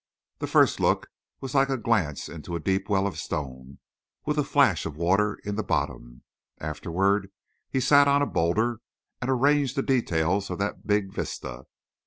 [0.39, 3.77] The first look was like a glance into a deep well of stone
[4.25, 6.23] with a flash of water in the bottom;
[6.57, 7.31] afterward
[7.69, 8.81] he sat on a boulder
[9.21, 11.67] and arranged the details of that big vista.